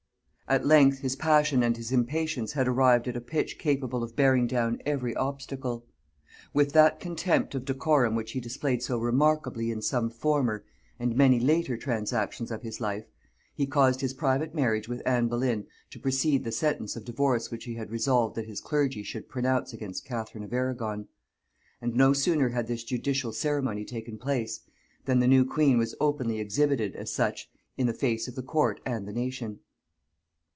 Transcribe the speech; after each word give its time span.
At 0.47 0.65
length 0.65 0.99
his 0.99 1.15
passion 1.15 1.63
and 1.63 1.77
his 1.77 1.93
impatience 1.93 2.51
had 2.51 2.67
arrived 2.67 3.07
at 3.07 3.15
a 3.15 3.21
pitch 3.21 3.57
capable 3.57 4.03
of 4.03 4.17
bearing 4.17 4.47
down 4.47 4.81
every 4.85 5.15
obstacle. 5.15 5.85
With 6.53 6.73
that 6.73 6.99
contempt 6.99 7.55
of 7.55 7.63
decorum 7.63 8.15
which 8.15 8.33
he 8.33 8.41
displayed 8.41 8.83
so 8.83 8.97
remarkably 8.97 9.71
in 9.71 9.81
some 9.81 10.09
former, 10.09 10.65
and 10.99 11.15
many 11.15 11.39
later 11.39 11.77
transactions 11.77 12.51
of 12.51 12.63
his 12.63 12.81
life, 12.81 13.05
he 13.55 13.65
caused 13.65 14.01
his 14.01 14.13
private 14.13 14.53
marriage 14.53 14.89
with 14.89 15.01
Anne 15.05 15.29
Boleyn 15.29 15.67
to 15.91 15.99
precede 16.01 16.43
the 16.43 16.51
sentence 16.51 16.97
of 16.97 17.05
divorce 17.05 17.49
which 17.49 17.63
he 17.63 17.75
had 17.75 17.89
resolved 17.89 18.35
that 18.35 18.47
his 18.47 18.59
clergy 18.59 19.03
should 19.03 19.29
pronounce 19.29 19.71
against 19.71 20.03
Catherine 20.03 20.43
of 20.43 20.51
Arragon; 20.51 21.07
and 21.81 21.95
no 21.95 22.11
sooner 22.11 22.49
had 22.49 22.67
this 22.67 22.83
judicial 22.83 23.31
ceremony 23.31 23.85
taken 23.85 24.17
place, 24.17 24.59
than 25.05 25.19
the 25.21 25.29
new 25.29 25.45
queen 25.45 25.77
was 25.77 25.95
openly 26.01 26.41
exhibited 26.41 26.93
as 26.97 27.09
such 27.09 27.49
in 27.77 27.87
the 27.87 27.93
face 27.93 28.27
of 28.27 28.35
the 28.35 28.43
court 28.43 28.81
and 28.85 29.07
the 29.07 29.13
nation. 29.13 29.61